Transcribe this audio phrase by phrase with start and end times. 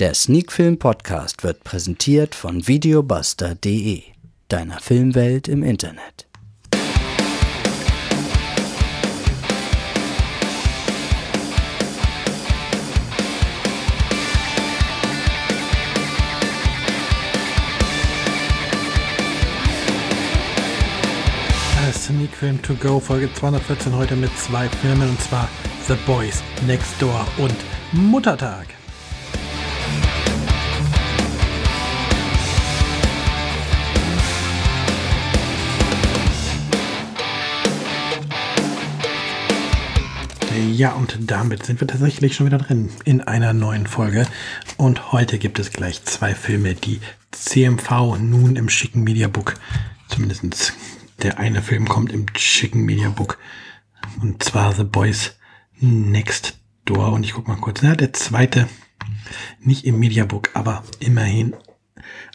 [0.00, 4.02] Der Sneakfilm Podcast wird präsentiert von videobuster.de,
[4.48, 6.26] deiner Filmwelt im Internet.
[21.92, 25.46] Sneak Film To Go Folge 214 heute mit zwei Filmen und zwar
[25.86, 27.54] The Boys Next Door und
[27.92, 28.79] Muttertag.
[40.80, 44.26] Ja, und damit sind wir tatsächlich schon wieder drin in einer neuen Folge.
[44.78, 49.56] Und heute gibt es gleich zwei Filme, die CMV nun im schicken Mediabook,
[50.08, 50.72] zumindest
[51.20, 53.36] der eine Film kommt im schicken Mediabook.
[54.22, 55.36] Und zwar The Boys
[55.80, 57.12] Next Door.
[57.12, 57.82] Und ich guck mal kurz.
[57.82, 58.66] Ja, der zweite,
[59.58, 61.54] nicht im Mediabook, aber immerhin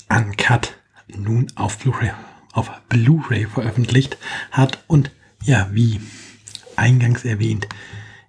[0.07, 2.11] uncut nun auf Blu-ray
[2.53, 4.19] auf Blu-ray veröffentlicht
[4.51, 4.83] hat.
[4.85, 5.09] Und
[5.41, 5.99] ja, wie
[6.75, 7.67] eingangs erwähnt,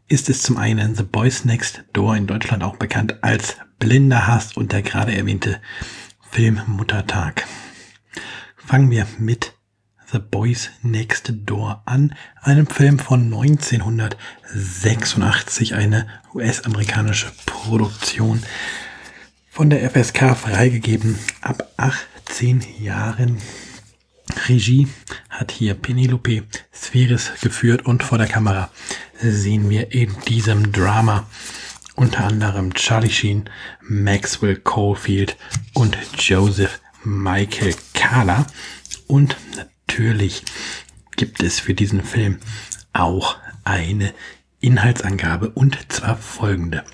[0.09, 4.57] ist es zum einen The Boys Next Door in Deutschland auch bekannt als Blinder Hass
[4.57, 5.61] und der gerade erwähnte
[6.31, 7.45] Film Muttertag.
[8.57, 9.55] Fangen wir mit
[10.13, 18.41] The Boys Next Door an, einem Film von 1986, eine US-amerikanische Produktion
[19.51, 23.39] von der FSK freigegeben ab 18 Jahren
[24.49, 24.89] Regie
[25.29, 28.71] hat hier Penelope Spheris geführt und vor der Kamera
[29.21, 31.27] sehen wir in diesem Drama
[31.95, 33.49] unter anderem Charlie Sheen,
[33.81, 35.37] Maxwell Caulfield
[35.73, 38.47] und Joseph Michael Kahler.
[39.07, 40.43] Und natürlich
[41.17, 42.39] gibt es für diesen Film
[42.93, 44.13] auch eine
[44.61, 46.85] Inhaltsangabe und zwar folgende.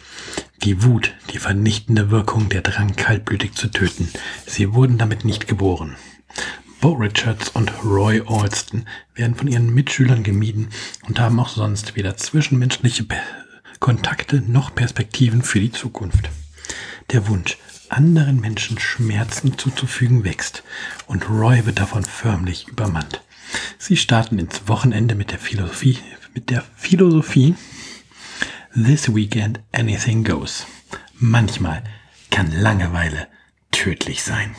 [0.62, 4.08] Die Wut, die vernichtende Wirkung, der Drang kaltblütig zu töten.
[4.46, 5.96] Sie wurden damit nicht geboren.
[6.82, 10.70] Bo Richards und Roy Alston werden von ihren Mitschülern gemieden
[11.06, 13.06] und haben auch sonst weder zwischenmenschliche
[13.78, 16.28] Kontakte noch Perspektiven für die Zukunft.
[17.12, 17.56] Der Wunsch,
[17.88, 20.64] anderen Menschen Schmerzen zuzufügen, wächst
[21.06, 23.22] und Roy wird davon förmlich übermannt.
[23.78, 26.00] Sie starten ins Wochenende mit der Philosophie,
[26.34, 27.54] mit der Philosophie
[28.74, 30.66] This Weekend Anything Goes.
[31.14, 31.84] Manchmal
[32.32, 33.28] kann Langeweile
[33.70, 34.56] tödlich sein.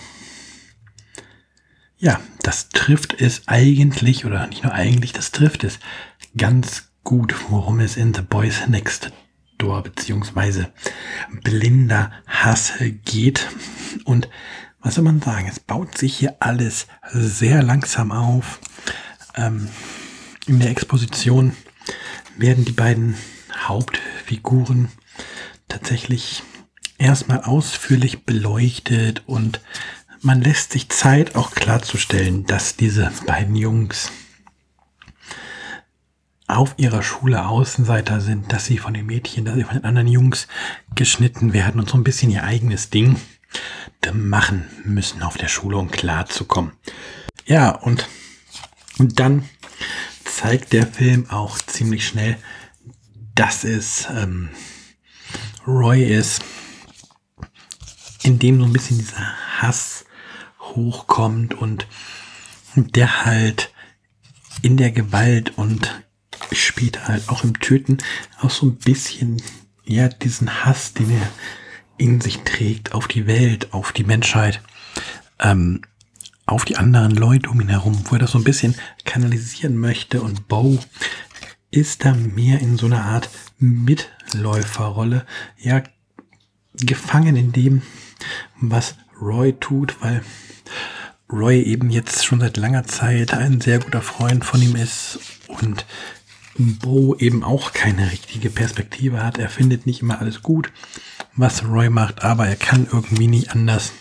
[2.04, 5.80] Ja, das trifft es eigentlich, oder nicht nur eigentlich, das trifft es
[6.36, 9.14] ganz gut, worum es in The Boys Next
[9.58, 10.74] Door beziehungsweise
[11.44, 12.74] blinder Hass
[13.06, 13.48] geht.
[14.04, 14.28] Und
[14.82, 15.48] was soll man sagen?
[15.48, 18.60] Es baut sich hier alles sehr langsam auf.
[19.36, 19.70] Ähm,
[20.46, 21.56] in der Exposition
[22.36, 23.16] werden die beiden
[23.66, 24.90] Hauptfiguren
[25.70, 26.44] tatsächlich
[26.98, 29.62] erstmal ausführlich beleuchtet und
[30.24, 34.10] man lässt sich Zeit, auch klarzustellen, dass diese beiden Jungs
[36.48, 40.08] auf ihrer Schule Außenseiter sind, dass sie von den Mädchen, dass sie von den anderen
[40.08, 40.48] Jungs
[40.96, 43.20] geschnitten werden und so ein bisschen ihr eigenes Ding
[44.14, 46.74] machen müssen auf der Schule, um klarzukommen.
[47.46, 48.08] Ja, und,
[49.00, 49.48] und dann
[50.24, 52.38] zeigt der Film auch ziemlich schnell,
[53.36, 54.50] dass es ähm,
[55.68, 56.44] Roy ist,
[58.24, 60.06] in dem so ein bisschen dieser Hass
[60.76, 61.88] hochkommt und
[62.76, 63.72] der halt
[64.62, 66.04] in der Gewalt und
[66.52, 67.98] später halt auch im Töten
[68.40, 69.42] auch so ein bisschen,
[69.86, 71.28] ja, diesen Hass, den er
[71.98, 74.62] in sich trägt, auf die Welt, auf die Menschheit,
[75.40, 75.82] ähm,
[76.46, 78.76] auf die anderen Leute um ihn herum, wo er das so ein bisschen
[79.06, 80.22] kanalisieren möchte.
[80.22, 80.80] Und Bo
[81.72, 83.30] ist da mehr in so einer Art
[83.60, 85.26] Mitläuferrolle,
[85.58, 85.84] ja,
[86.76, 87.82] gefangen in dem,
[88.60, 90.24] was Roy tut, weil
[91.34, 95.86] Roy eben jetzt schon seit langer Zeit ein sehr guter Freund von ihm ist und
[96.58, 99.40] Bo eben auch keine richtige Perspektive hat.
[99.40, 100.72] Er findet nicht immer alles gut,
[101.36, 103.94] was Roy macht, aber er kann irgendwie nicht anders,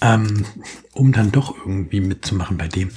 [0.00, 0.44] ähm,
[0.92, 2.90] um dann doch irgendwie mitzumachen bei dem,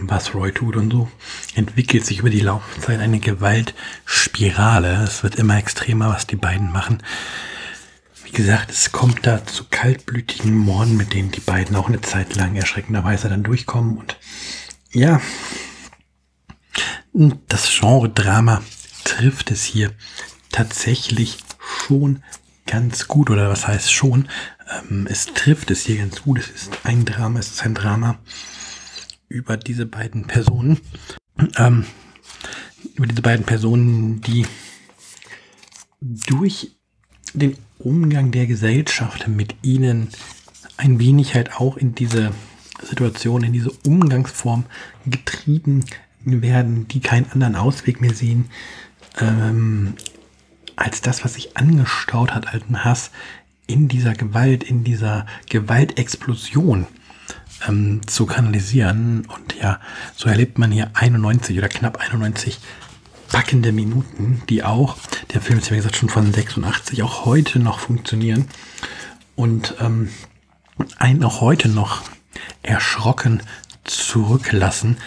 [0.00, 1.08] was Roy tut und so
[1.54, 5.04] entwickelt sich über die Laufzeit eine Gewaltspirale.
[5.04, 7.02] Es wird immer extremer, was die beiden machen.
[8.30, 12.36] Wie gesagt, es kommt da zu kaltblütigen Morden, mit denen die beiden auch eine Zeit
[12.36, 13.98] lang erschreckenderweise dann durchkommen.
[13.98, 14.20] Und
[14.92, 15.20] ja,
[17.12, 18.62] das Genre Drama
[19.02, 19.90] trifft es hier
[20.52, 22.22] tatsächlich schon
[22.66, 23.30] ganz gut.
[23.30, 24.28] Oder was heißt schon?
[24.88, 26.38] Ähm, es trifft es hier ganz gut.
[26.38, 28.20] Es ist ein Drama, es ist ein Drama
[29.28, 30.80] über diese beiden Personen.
[31.56, 31.84] Ähm,
[32.94, 34.46] über diese beiden Personen, die
[36.00, 36.76] durch
[37.34, 40.08] den Umgang der Gesellschaft mit ihnen
[40.76, 42.32] ein wenig halt auch in diese
[42.82, 44.64] Situation, in diese Umgangsform
[45.06, 45.84] getrieben
[46.24, 48.50] werden, die keinen anderen Ausweg mehr sehen,
[49.18, 49.94] ähm,
[50.76, 53.10] als das, was sich angestaut hat, alten Hass
[53.66, 56.86] in dieser Gewalt, in dieser Gewaltexplosion
[57.68, 59.26] ähm, zu kanalisieren.
[59.26, 59.80] Und ja,
[60.16, 62.58] so erlebt man hier 91 oder knapp 91
[63.30, 64.96] packende Minuten, die auch,
[65.32, 68.46] der Film ist ja wie gesagt schon von 86, auch heute noch funktionieren.
[69.36, 70.10] Und ähm,
[70.98, 72.02] einen auch heute noch
[72.62, 73.42] erschrocken
[73.84, 74.98] zurücklassen,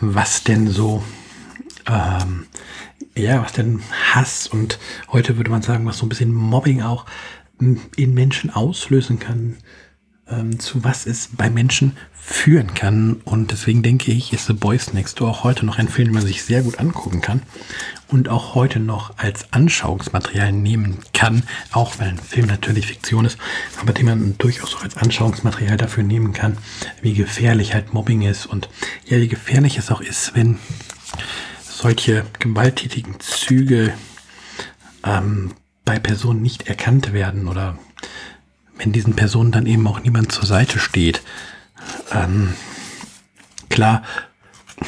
[0.00, 1.02] was denn so,
[1.86, 2.46] ähm,
[3.16, 3.82] ja, was denn
[4.12, 4.78] Hass und
[5.10, 7.04] heute würde man sagen, was so ein bisschen Mobbing auch
[7.60, 9.58] in Menschen auslösen kann,
[10.28, 13.20] ähm, zu was es bei Menschen führen kann.
[13.24, 16.14] Und deswegen denke ich, ist The Boys Next Door auch heute noch ein Film, den
[16.14, 17.42] man sich sehr gut angucken kann
[18.08, 21.42] und auch heute noch als Anschauungsmaterial nehmen kann,
[21.72, 23.38] auch wenn ein Film natürlich Fiktion ist,
[23.80, 26.58] aber den man durchaus auch als Anschauungsmaterial dafür nehmen kann,
[27.00, 28.68] wie gefährlich halt Mobbing ist und
[29.06, 30.58] ja, wie gefährlich es auch ist, wenn
[31.62, 33.92] solche gewalttätigen Züge
[35.04, 35.54] ähm,
[35.84, 37.76] bei Personen nicht erkannt werden oder
[38.82, 41.22] wenn diesen Personen dann eben auch niemand zur Seite steht.
[42.12, 42.54] Ähm,
[43.68, 44.02] klar,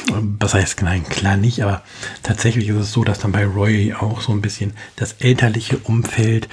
[0.09, 1.81] was heißt nein, klar nicht, aber
[2.21, 6.49] tatsächlich ist es so, dass dann bei Roy auch so ein bisschen das elterliche Umfeld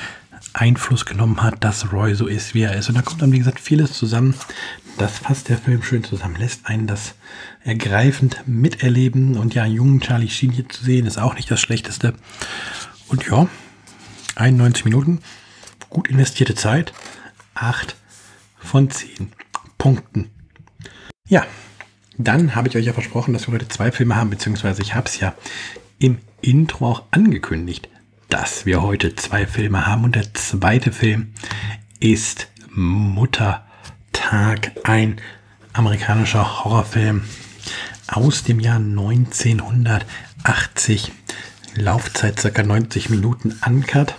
[0.55, 2.89] Einfluss genommen hat, dass Roy so ist, wie er ist.
[2.89, 4.35] Und da kommt dann, wie gesagt, vieles zusammen.
[4.99, 7.15] Das fasst der Film schön zusammen, lässt einen das
[7.65, 9.39] ergreifend miterleben.
[9.39, 12.15] Und ja, einen jungen Charlie Sheen hier zu sehen, ist auch nicht das Schlechteste.
[13.09, 13.49] Und ja,
[14.37, 15.21] 91 Minuten,
[15.89, 16.93] gut investierte Zeit,
[17.63, 17.97] 8
[18.59, 19.33] von 10
[19.79, 20.31] Punkten.
[21.29, 21.47] Ja,
[22.19, 25.07] dann habe ich euch ja versprochen, dass wir heute zwei Filme haben, beziehungsweise ich habe
[25.07, 25.37] es ja
[25.99, 27.89] im Intro auch angekündigt,
[28.29, 30.03] dass wir heute zwei Filme haben.
[30.03, 31.35] Und der zweite Film
[32.01, 35.21] ist Muttertag, ein
[35.73, 37.23] amerikanischer Horrorfilm
[38.09, 41.13] aus dem Jahr 1980.
[41.77, 42.63] Laufzeit ca.
[42.63, 44.17] 90 Minuten ankert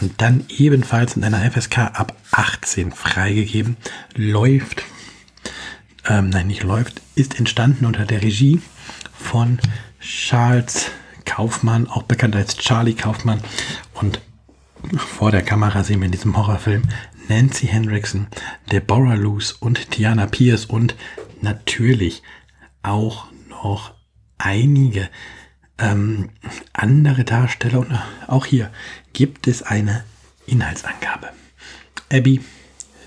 [0.00, 3.76] und dann ebenfalls in einer FSK ab 18 freigegeben.
[4.14, 4.82] Läuft
[6.06, 8.60] ähm, nein, nicht läuft, ist entstanden unter der Regie
[9.12, 9.58] von
[10.00, 10.90] Charles
[11.24, 13.40] Kaufmann, auch bekannt als Charlie Kaufmann.
[13.94, 14.20] Und
[14.96, 16.82] vor der Kamera sehen wir in diesem Horrorfilm
[17.28, 18.26] Nancy Hendrickson,
[18.70, 20.94] Deborah Luce und Tiana Pierce und
[21.40, 22.22] natürlich
[22.82, 23.94] auch noch
[24.36, 25.08] einige
[25.78, 26.30] ähm,
[26.72, 27.80] andere Darsteller.
[27.80, 28.70] Und auch hier
[29.12, 30.04] gibt es eine
[30.46, 31.30] Inhaltsangabe.
[32.12, 32.40] Abby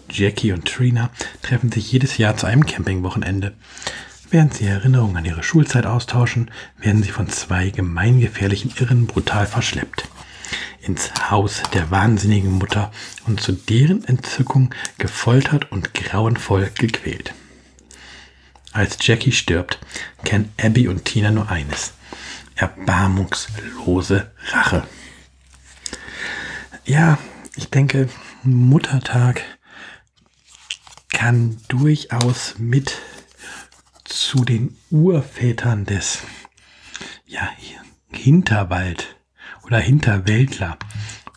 [0.10, 1.10] Jackie und Trina
[1.42, 3.54] treffen sich jedes Jahr zu einem Campingwochenende.
[4.30, 10.08] Während sie Erinnerungen an ihre Schulzeit austauschen, werden sie von zwei gemeingefährlichen Irren brutal verschleppt.
[10.82, 12.92] Ins Haus der wahnsinnigen Mutter
[13.26, 17.34] und zu deren Entzückung gefoltert und grauenvoll gequält.
[18.72, 19.80] Als Jackie stirbt,
[20.24, 21.94] kennen Abby und Tina nur eines.
[22.58, 24.84] Erbarmungslose Rache.
[26.86, 27.18] Ja,
[27.56, 28.10] ich denke,
[28.44, 29.44] Muttertag
[31.10, 32.98] kann durchaus mit
[34.04, 36.24] zu den Urvätern des
[37.26, 37.50] ja,
[38.12, 39.18] Hinterwald
[39.64, 40.78] oder Hinterwäldler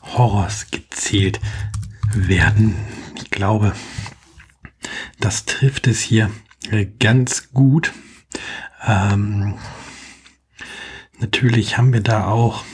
[0.03, 1.41] Horrors gezählt
[2.15, 2.77] werden.
[3.17, 3.75] Ich glaube,
[5.19, 6.31] das trifft es hier
[6.99, 7.93] ganz gut.
[8.87, 9.59] Ähm,
[11.21, 12.65] natürlich haben wir da auch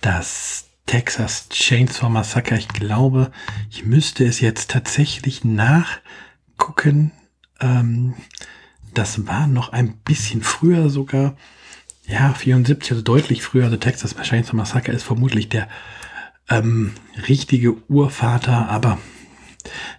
[0.00, 2.56] das Texas Chainsaw Massacre.
[2.56, 3.32] Ich glaube,
[3.70, 7.12] ich müsste es jetzt tatsächlich nachgucken.
[7.60, 8.14] Ähm,
[8.94, 11.36] das war noch ein bisschen früher sogar.
[12.06, 13.64] Ja, 74, also deutlich früher.
[13.64, 15.68] Also Texas Chainsaw Massacre ist vermutlich der
[16.50, 16.92] ähm,
[17.28, 18.68] richtige Urvater.
[18.68, 18.98] Aber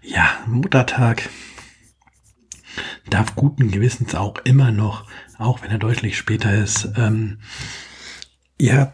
[0.01, 1.30] ja, Muttertag
[3.10, 5.06] darf guten Gewissens auch immer noch,
[5.37, 7.39] auch wenn er deutlich später ist, ähm,
[8.59, 8.93] ja,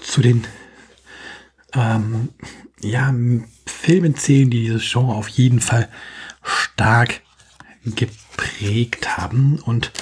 [0.00, 0.46] zu den
[1.74, 2.30] ähm,
[2.80, 3.12] ja,
[3.66, 5.88] Filme zählen, die dieses Genre auf jeden Fall
[6.42, 7.20] stark
[7.84, 9.58] geprägt haben.
[9.60, 9.92] Und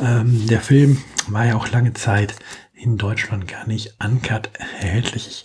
[0.00, 2.34] ähm, der Film war ja auch lange Zeit
[2.74, 5.26] in Deutschland gar nicht uncut erhältlich.
[5.26, 5.44] Ich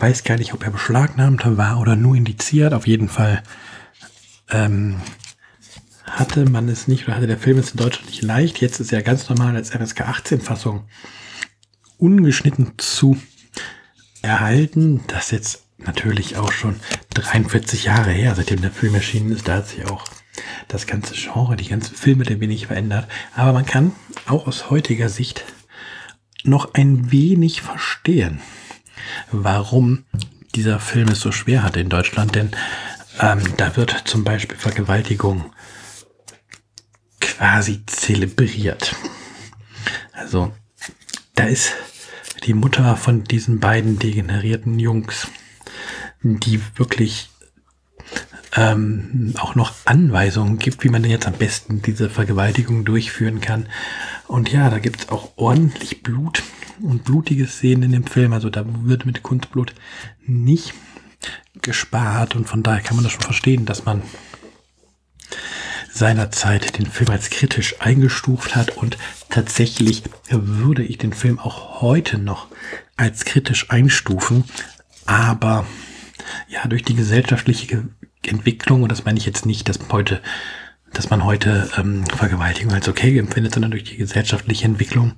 [0.00, 2.72] weiß gar nicht, ob er beschlagnahmt war oder nur indiziert.
[2.72, 3.42] Auf jeden Fall
[4.50, 5.00] ähm,
[6.10, 8.60] hatte man es nicht oder hatte der Film es in Deutschland nicht leicht.
[8.60, 10.84] Jetzt ist er ganz normal als FSK 18 Fassung
[11.98, 13.16] ungeschnitten zu
[14.22, 15.02] erhalten.
[15.08, 16.76] Das jetzt natürlich auch schon
[17.14, 19.48] 43 Jahre her, seitdem der Film erschienen ist.
[19.48, 20.04] Da hat sich auch
[20.68, 23.08] das ganze Genre, die ganzen Filme ein wenig verändert.
[23.34, 23.92] Aber man kann
[24.26, 25.44] auch aus heutiger Sicht
[26.44, 28.40] noch ein wenig verstehen,
[29.32, 30.04] warum
[30.54, 32.50] dieser Film es so schwer hatte in Deutschland, denn
[33.20, 35.52] ähm, da wird zum Beispiel Vergewaltigung
[37.38, 38.96] quasi zelebriert.
[40.12, 40.52] Also
[41.36, 41.72] da ist
[42.44, 45.28] die Mutter von diesen beiden degenerierten Jungs,
[46.22, 47.30] die wirklich
[48.56, 53.68] ähm, auch noch Anweisungen gibt, wie man denn jetzt am besten diese Vergewaltigung durchführen kann.
[54.26, 56.42] Und ja, da gibt es auch ordentlich Blut
[56.80, 58.32] und blutige Szenen in dem Film.
[58.32, 59.74] Also da wird mit Kunstblut
[60.26, 60.74] nicht
[61.62, 64.02] gespart und von daher kann man das schon verstehen, dass man
[65.98, 68.96] seinerzeit den Film als kritisch eingestuft hat und
[69.28, 72.48] tatsächlich würde ich den Film auch heute noch
[72.96, 74.44] als kritisch einstufen,
[75.06, 75.66] aber
[76.48, 77.88] ja, durch die gesellschaftliche
[78.26, 80.20] Entwicklung, und das meine ich jetzt nicht, dass heute,
[80.92, 85.14] dass man heute ähm, Vergewaltigung als okay empfindet, sondern durch die gesellschaftliche Entwicklung,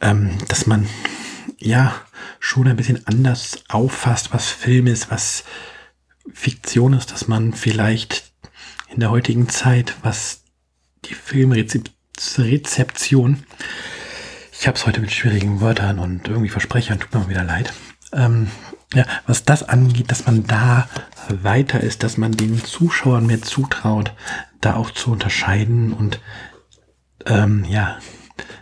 [0.00, 0.86] ähm, dass man
[1.58, 1.94] ja
[2.38, 5.44] schon ein bisschen anders auffasst, was Film ist, was
[6.32, 8.32] Fiktion ist, dass man vielleicht
[8.88, 10.42] in der heutigen Zeit, was
[11.04, 13.44] die Filmrezeption,
[14.58, 17.72] ich habe es heute mit schwierigen Wörtern und irgendwie Versprechern, tut mir mal wieder leid,
[18.12, 18.48] ähm,
[18.94, 20.88] ja, was das angeht, dass man da
[21.28, 24.12] weiter ist, dass man den Zuschauern mehr zutraut,
[24.60, 26.20] da auch zu unterscheiden und
[27.26, 27.98] ähm, ja,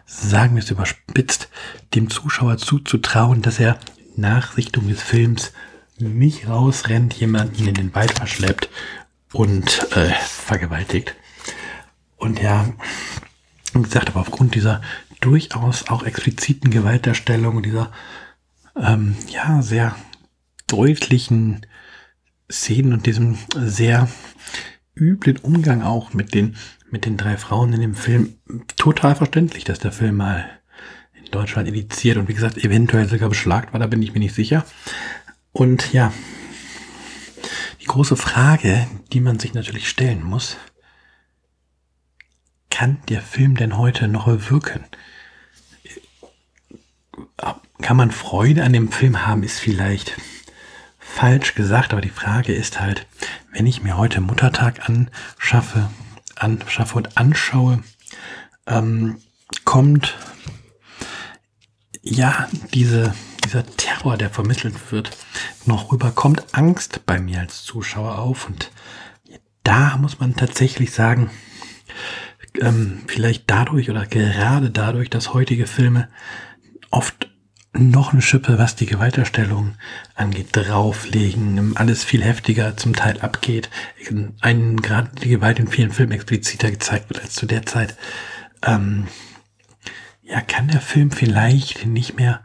[0.06, 1.48] sagen wir es überspitzt,
[1.94, 3.78] dem Zuschauer zuzutrauen, dass er
[4.16, 5.52] nach Sichtung des Films
[5.98, 8.68] nicht rausrennt, jemanden in den Wald verschleppt
[9.34, 11.14] und äh, vergewaltigt.
[12.16, 12.72] Und ja,
[13.74, 14.80] wie gesagt, aber aufgrund dieser
[15.20, 17.90] durchaus auch expliziten Gewaltdarstellung, dieser
[18.80, 19.96] ähm, ja sehr
[20.66, 21.66] deutlichen
[22.50, 24.08] Szenen und diesem sehr
[24.94, 26.56] üblen Umgang auch mit den,
[26.90, 28.36] mit den drei Frauen in dem Film
[28.76, 30.48] total verständlich, dass der Film mal
[31.14, 34.34] in Deutschland indiziert und wie gesagt, eventuell sogar beschlagt war, da bin ich mir nicht
[34.34, 34.64] sicher.
[35.52, 36.12] Und ja,
[37.84, 40.56] die große Frage, die man sich natürlich stellen muss,
[42.70, 44.84] kann der Film denn heute noch wirken?
[47.82, 50.16] Kann man Freude an dem Film haben, ist vielleicht
[50.98, 53.06] falsch gesagt, aber die Frage ist halt,
[53.52, 55.90] wenn ich mir heute Muttertag anschaffe,
[56.36, 57.84] anschaffe und anschaue,
[58.66, 59.18] ähm,
[59.66, 60.16] kommt
[62.00, 63.14] ja diese,
[63.54, 65.10] dieser Terror, der vermittelt wird,
[65.64, 68.72] noch rüber, kommt Angst bei mir als Zuschauer auf und
[69.62, 71.30] da muss man tatsächlich sagen,
[72.60, 76.08] ähm, vielleicht dadurch oder gerade dadurch, dass heutige Filme
[76.90, 77.30] oft
[77.72, 79.76] noch eine Schippe, was die Gewalterstellung
[80.16, 83.70] angeht, drauflegen, alles viel heftiger zum Teil abgeht,
[84.40, 87.96] einen gerade die Gewalt in vielen Filmen expliziter gezeigt wird als zu der Zeit.
[88.62, 89.06] Ähm,
[90.22, 92.42] ja, kann der Film vielleicht nicht mehr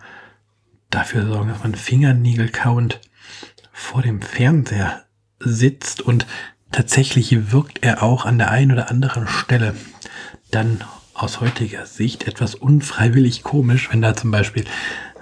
[0.90, 3.00] dafür sorgen, dass man Fingernägel kauend
[3.72, 5.04] vor dem Fernseher
[5.40, 6.26] sitzt und
[6.72, 9.76] tatsächlich wirkt er auch an der einen oder anderen Stelle
[10.52, 14.66] dann aus heutiger Sicht etwas unfreiwillig komisch, wenn da zum Beispiel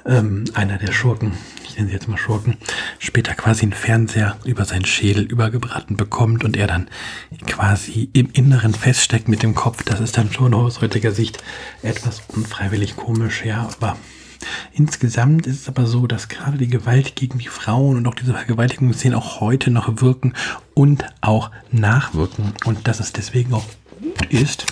[0.06, 1.34] ähm, einer der Schurken,
[1.64, 2.58] ich nenne sie jetzt mal Schurken,
[3.00, 6.90] später quasi einen Fernseher über seinen Schädel übergebraten bekommt und er dann
[7.46, 9.84] quasi im Inneren feststeckt mit dem Kopf.
[9.84, 11.44] Das ist dann schon aus heutiger Sicht
[11.82, 13.98] etwas unfreiwillig komisch, ja, aber
[14.74, 18.34] Insgesamt ist es aber so, dass gerade die Gewalt gegen die Frauen und auch diese
[18.34, 20.34] Vergewaltigungsszenen auch heute noch wirken
[20.74, 22.54] und auch nachwirken.
[22.66, 23.66] Und dass es deswegen auch
[24.00, 24.66] gut ist,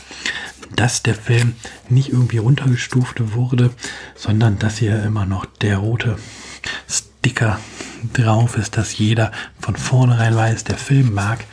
[0.76, 1.54] dass der Film
[1.90, 3.72] nicht irgendwie runtergestuft wurde,
[4.16, 6.18] sondern dass hier immer noch der rote
[6.90, 7.60] Sticker
[8.14, 11.46] drauf ist, dass jeder von vornherein weiß, der Film mag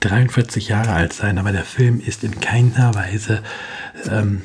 [0.00, 3.42] 43 Jahre alt sein, aber der Film ist in keiner Weise
[4.10, 4.42] ähm,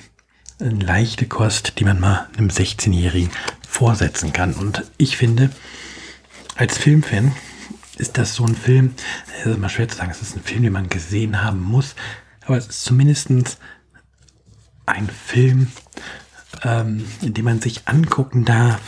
[0.59, 3.31] eine leichte Kost, die man mal einem 16-Jährigen
[3.67, 4.53] vorsetzen kann.
[4.53, 5.49] Und ich finde,
[6.55, 7.33] als Filmfan
[7.97, 8.93] ist das so ein Film,
[9.39, 11.95] es ist immer schwer zu sagen, es ist ein Film, den man gesehen haben muss,
[12.45, 13.57] aber es ist zumindestens
[14.85, 15.71] ein Film,
[16.63, 18.81] ähm, in dem man sich angucken darf,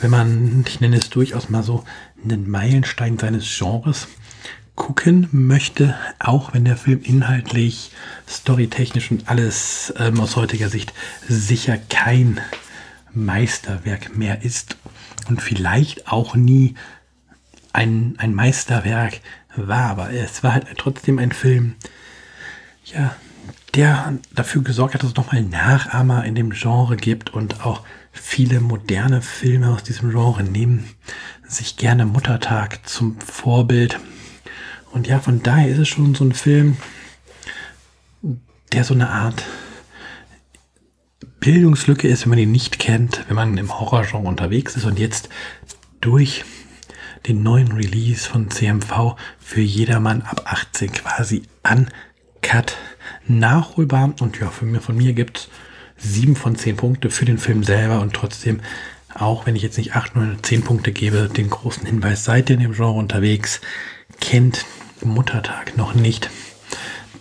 [0.00, 1.84] wenn man, ich nenne es durchaus mal so,
[2.22, 4.08] einen Meilenstein seines Genres
[4.78, 7.90] gucken möchte, auch wenn der Film inhaltlich,
[8.28, 10.94] storytechnisch und alles ähm, aus heutiger Sicht
[11.28, 12.40] sicher kein
[13.12, 14.76] Meisterwerk mehr ist
[15.28, 16.76] und vielleicht auch nie
[17.72, 19.20] ein, ein Meisterwerk
[19.56, 21.74] war, aber es war halt trotzdem ein Film,
[22.84, 23.16] ja,
[23.74, 27.82] der dafür gesorgt hat, dass es nochmal Nachahmer in dem Genre gibt und auch
[28.12, 30.88] viele moderne Filme aus diesem Genre nehmen
[31.48, 33.98] sich gerne Muttertag zum Vorbild.
[34.92, 36.76] Und ja, von daher ist es schon so ein Film,
[38.72, 39.44] der so eine Art
[41.40, 45.28] Bildungslücke ist, wenn man ihn nicht kennt, wenn man im Horrorgenre unterwegs ist und jetzt
[46.00, 46.44] durch
[47.26, 52.76] den neuen Release von CMV für jedermann ab 18 quasi uncut
[53.26, 54.14] nachholbar.
[54.20, 55.48] Und ja, für mir, von mir gibt's
[55.96, 58.60] sieben von zehn Punkte für den Film selber und trotzdem,
[59.14, 62.56] auch wenn ich jetzt nicht acht, neun, zehn Punkte gebe, den großen Hinweis, seid ihr
[62.56, 63.60] in dem Genre unterwegs,
[64.20, 64.64] kennt
[65.04, 66.30] Muttertag noch nicht,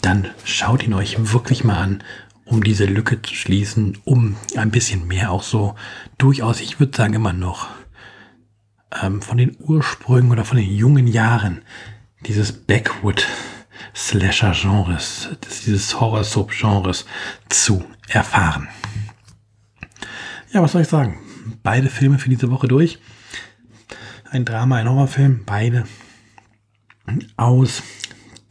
[0.02, 2.04] dann schaut ihn euch wirklich mal an,
[2.46, 5.76] um diese Lücke zu schließen, um ein bisschen mehr auch so
[6.18, 7.68] durchaus, ich würde sagen immer noch,
[9.02, 11.62] ähm, von den Ursprüngen oder von den jungen Jahren
[12.26, 13.28] dieses Backwood
[13.96, 15.30] Slasher-Genres,
[15.66, 17.06] dieses Horror-Soap-Genres
[17.50, 18.68] zu erfahren.
[20.54, 21.20] Ja, was soll ich sagen?
[21.64, 23.00] Beide Filme für diese Woche durch.
[24.30, 25.86] Ein Drama, ein Horrorfilm, beide
[27.36, 27.84] aus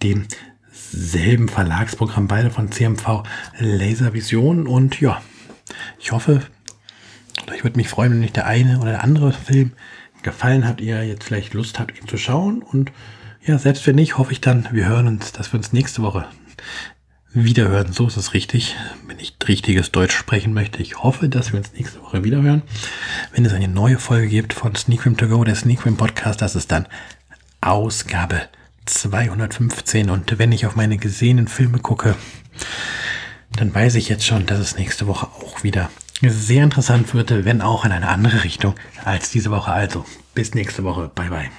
[0.03, 3.23] demselben Verlagsprogramm, beide von CMV
[3.59, 4.67] Laservision.
[4.67, 5.21] Und ja,
[5.99, 6.43] ich hoffe,
[7.55, 9.73] ich würde mich freuen, wenn euch der eine oder der andere Film
[10.23, 12.63] gefallen hat, ihr jetzt vielleicht Lust habt, ihn zu schauen.
[12.63, 12.93] Und
[13.45, 16.27] ja, selbst wenn nicht, hoffe ich dann, wir hören uns, dass wir uns nächste Woche
[17.33, 17.93] wiederhören.
[17.93, 18.77] So ist es richtig.
[19.07, 22.63] Wenn ich richtiges Deutsch sprechen möchte, ich hoffe, dass wir uns nächste Woche wiederhören.
[23.33, 26.73] Wenn es eine neue Folge gibt von Sneakfilm to go, der Sneakfilm Podcast, das ist
[26.73, 26.87] dann
[27.67, 28.43] Ausgabe
[28.87, 30.11] 215.
[30.11, 32.15] Und wenn ich auf meine gesehenen Filme gucke,
[33.57, 35.91] dann weiß ich jetzt schon, dass es nächste Woche auch wieder
[36.23, 39.73] sehr interessant wird, wenn auch in eine andere Richtung als diese Woche.
[39.73, 40.05] Also,
[40.35, 41.11] bis nächste Woche.
[41.15, 41.51] Bye bye.